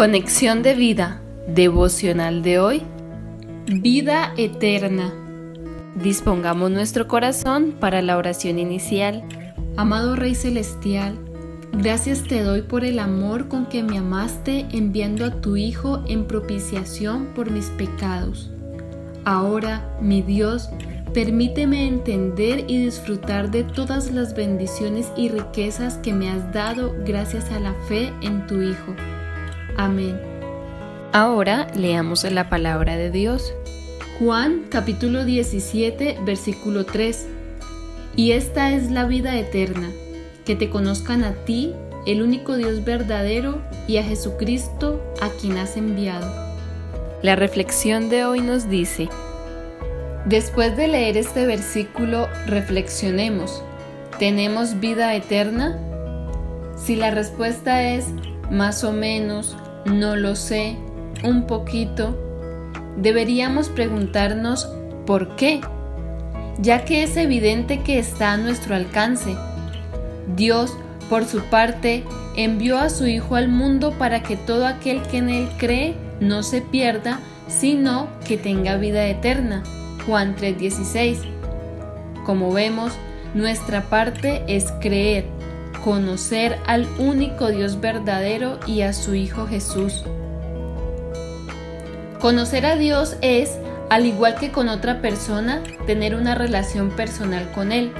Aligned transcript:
Conexión 0.00 0.62
de 0.62 0.72
vida, 0.72 1.20
devocional 1.46 2.42
de 2.42 2.58
hoy. 2.58 2.82
Vida 3.66 4.32
eterna. 4.38 5.12
Dispongamos 5.94 6.70
nuestro 6.70 7.06
corazón 7.06 7.74
para 7.78 8.00
la 8.00 8.16
oración 8.16 8.58
inicial. 8.58 9.22
Amado 9.76 10.16
Rey 10.16 10.34
Celestial, 10.34 11.18
gracias 11.74 12.22
te 12.22 12.42
doy 12.42 12.62
por 12.62 12.86
el 12.86 12.98
amor 12.98 13.48
con 13.48 13.66
que 13.66 13.82
me 13.82 13.98
amaste 13.98 14.66
enviando 14.72 15.26
a 15.26 15.42
tu 15.42 15.58
Hijo 15.58 16.02
en 16.08 16.24
propiciación 16.24 17.26
por 17.34 17.50
mis 17.50 17.66
pecados. 17.66 18.50
Ahora, 19.26 19.86
mi 20.00 20.22
Dios, 20.22 20.70
permíteme 21.12 21.86
entender 21.86 22.64
y 22.68 22.86
disfrutar 22.86 23.50
de 23.50 23.64
todas 23.64 24.10
las 24.10 24.34
bendiciones 24.34 25.12
y 25.14 25.28
riquezas 25.28 25.98
que 25.98 26.14
me 26.14 26.30
has 26.30 26.54
dado 26.54 26.94
gracias 27.04 27.50
a 27.50 27.60
la 27.60 27.74
fe 27.86 28.10
en 28.22 28.46
tu 28.46 28.62
Hijo. 28.62 28.94
Amén. 29.76 30.20
Ahora 31.12 31.66
leamos 31.74 32.24
la 32.24 32.48
palabra 32.48 32.96
de 32.96 33.10
Dios. 33.10 33.52
Juan 34.18 34.64
capítulo 34.68 35.24
17 35.24 36.18
versículo 36.24 36.86
3. 36.86 37.26
Y 38.16 38.32
esta 38.32 38.72
es 38.72 38.90
la 38.90 39.04
vida 39.04 39.38
eterna, 39.38 39.90
que 40.44 40.56
te 40.56 40.68
conozcan 40.68 41.24
a 41.24 41.32
ti, 41.32 41.74
el 42.06 42.22
único 42.22 42.56
Dios 42.56 42.84
verdadero, 42.84 43.62
y 43.86 43.96
a 43.96 44.02
Jesucristo, 44.02 45.02
a 45.20 45.28
quien 45.30 45.58
has 45.58 45.76
enviado. 45.76 46.30
La 47.22 47.36
reflexión 47.36 48.08
de 48.08 48.24
hoy 48.24 48.40
nos 48.40 48.68
dice, 48.68 49.08
Después 50.26 50.76
de 50.76 50.88
leer 50.88 51.16
este 51.16 51.46
versículo, 51.46 52.28
reflexionemos. 52.46 53.62
¿Tenemos 54.18 54.80
vida 54.80 55.14
eterna? 55.14 55.78
Si 56.76 56.94
la 56.94 57.10
respuesta 57.10 57.82
es 57.82 58.06
más 58.50 58.84
o 58.84 58.92
menos, 58.92 59.56
no 59.84 60.16
lo 60.16 60.36
sé, 60.36 60.76
un 61.22 61.46
poquito, 61.46 62.16
deberíamos 62.96 63.68
preguntarnos 63.68 64.68
por 65.06 65.36
qué, 65.36 65.60
ya 66.58 66.84
que 66.84 67.02
es 67.02 67.16
evidente 67.16 67.82
que 67.82 67.98
está 67.98 68.32
a 68.32 68.36
nuestro 68.36 68.74
alcance. 68.74 69.36
Dios, 70.36 70.76
por 71.08 71.24
su 71.24 71.40
parte, 71.44 72.04
envió 72.36 72.78
a 72.78 72.90
su 72.90 73.06
Hijo 73.06 73.36
al 73.36 73.48
mundo 73.48 73.92
para 73.98 74.22
que 74.22 74.36
todo 74.36 74.66
aquel 74.66 75.02
que 75.02 75.18
en 75.18 75.30
Él 75.30 75.48
cree 75.58 75.94
no 76.20 76.42
se 76.42 76.60
pierda, 76.60 77.20
sino 77.48 78.08
que 78.26 78.36
tenga 78.36 78.76
vida 78.76 79.06
eterna. 79.06 79.62
Juan 80.06 80.36
3:16. 80.36 81.18
Como 82.24 82.52
vemos, 82.52 82.92
nuestra 83.34 83.82
parte 83.82 84.42
es 84.46 84.72
creer 84.80 85.39
conocer 85.84 86.58
al 86.66 86.86
único 86.98 87.48
Dios 87.48 87.80
verdadero 87.80 88.58
y 88.66 88.82
a 88.82 88.92
su 88.92 89.14
Hijo 89.14 89.46
Jesús. 89.46 90.04
Conocer 92.20 92.66
a 92.66 92.76
Dios 92.76 93.16
es, 93.22 93.56
al 93.88 94.06
igual 94.06 94.34
que 94.34 94.52
con 94.52 94.68
otra 94.68 95.00
persona, 95.00 95.62
tener 95.86 96.14
una 96.14 96.34
relación 96.34 96.90
personal 96.90 97.50
con 97.52 97.72
Él, 97.72 97.92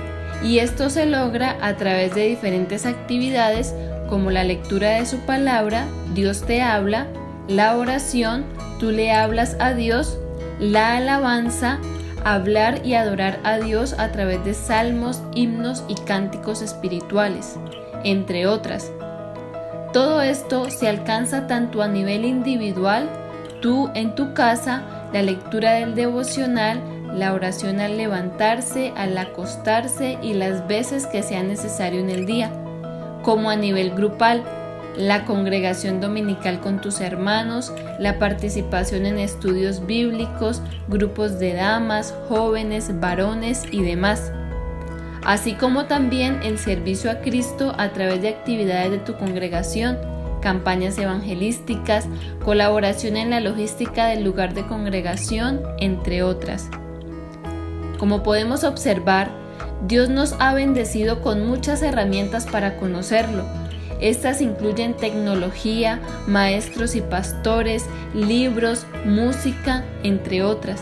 y 0.43 0.59
esto 0.59 0.91
se 0.91 1.07
logra 1.07 1.57
a 1.61 1.77
través 1.77 2.15
de 2.15 2.27
diferentes 2.27 2.87
actividades 2.87 3.75
como 4.09 4.31
la 4.31 4.45
lectura 4.45 4.91
de 4.91 5.07
su 5.07 5.19
palabra, 5.21 5.87
Dios 6.15 6.43
te 6.43 6.63
habla, 6.63 7.07
la 7.49 7.77
oración, 7.77 8.45
tú 8.79 8.91
le 8.91 9.13
hablas 9.13 9.57
a 9.61 9.73
Dios, 9.73 10.19
la 10.59 10.97
alabanza, 10.97 11.79
hablar 12.25 12.85
y 12.85 12.95
adorar 12.95 13.41
a 13.45 13.59
Dios 13.59 13.95
a 13.99 14.13
través 14.13 14.45
de 14.45 14.55
salmos, 14.55 15.23
himnos 15.35 15.85
y 15.89 15.95
cánticos 15.95 16.63
espirituales, 16.63 17.57
entre 18.05 18.47
otras. 18.47 18.91
Todo 19.93 20.23
esto 20.23 20.71
se 20.71 20.89
alcanza 20.89 21.47
tanto 21.47 21.83
a 21.83 21.89
nivel 21.89 22.25
individual, 22.25 23.09
tú 23.61 23.91
en 23.95 24.15
tu 24.15 24.35
casa, 24.35 25.09
la 25.13 25.23
lectura 25.23 25.73
del 25.73 25.95
devocional, 25.95 26.81
la 27.13 27.35
oración 27.35 27.81
al 27.81 27.97
levantarse, 27.97 28.93
al 28.97 29.19
acostarse 29.19 30.19
y 30.23 30.35
las 30.35 30.67
veces 30.69 31.07
que 31.07 31.23
sea 31.23 31.43
necesario 31.43 32.01
en 32.01 32.11
el 32.11 32.25
día, 32.25 32.53
como 33.23 33.51
a 33.51 33.57
nivel 33.57 33.91
grupal, 33.91 34.45
la 34.97 35.25
congregación 35.25 36.01
dominical 36.01 36.61
con 36.61 36.81
tus 36.81 37.01
hermanos, 37.01 37.73
la 37.99 38.19
participación 38.19 39.07
en 39.07 39.19
estudios 39.19 39.87
bíblicos, 39.87 40.63
grupos 40.89 41.39
de 41.39 41.55
damas, 41.55 42.15
jóvenes, 42.29 43.01
varones 43.01 43.65
y 43.71 43.83
demás, 43.83 44.33
así 45.25 45.55
como 45.55 45.87
también 45.87 46.41
el 46.43 46.59
servicio 46.59 47.11
a 47.11 47.21
Cristo 47.21 47.75
a 47.79 47.91
través 47.91 48.23
de 48.23 48.29
actividades 48.29 48.91
de 48.91 48.99
tu 48.99 49.17
congregación, 49.17 49.99
campañas 50.41 50.99
evangelísticas, 50.99 52.07
colaboración 52.45 53.17
en 53.17 53.31
la 53.31 53.41
logística 53.41 54.07
del 54.07 54.25
lugar 54.25 54.55
de 54.55 54.67
congregación, 54.67 55.61
entre 55.79 56.23
otras. 56.23 56.69
Como 57.99 58.23
podemos 58.23 58.65
observar, 58.65 59.31
Dios 59.87 60.09
nos 60.09 60.35
ha 60.41 60.55
bendecido 60.55 61.21
con 61.21 61.47
muchas 61.47 61.83
herramientas 61.83 62.47
para 62.47 62.77
conocerlo, 62.77 63.45
estas 64.01 64.41
incluyen 64.41 64.97
tecnología, 64.97 66.01
maestros 66.27 66.95
y 66.95 67.01
pastores, 67.01 67.85
libros, 68.15 68.87
música, 69.05 69.85
entre 70.03 70.43
otras. 70.43 70.81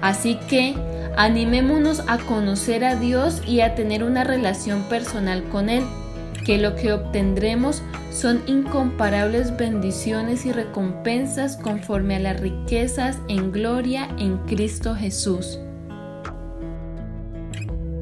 Así 0.00 0.38
que 0.48 0.74
animémonos 1.16 2.02
a 2.08 2.18
conocer 2.18 2.84
a 2.84 2.96
Dios 2.96 3.42
y 3.46 3.60
a 3.60 3.74
tener 3.74 4.02
una 4.04 4.24
relación 4.24 4.82
personal 4.84 5.44
con 5.44 5.68
Él, 5.68 5.84
que 6.44 6.58
lo 6.58 6.74
que 6.74 6.92
obtendremos 6.92 7.82
son 8.10 8.42
incomparables 8.46 9.56
bendiciones 9.56 10.44
y 10.44 10.52
recompensas 10.52 11.56
conforme 11.56 12.16
a 12.16 12.20
las 12.20 12.40
riquezas 12.40 13.18
en 13.28 13.52
gloria 13.52 14.08
en 14.18 14.38
Cristo 14.38 14.94
Jesús. 14.94 15.58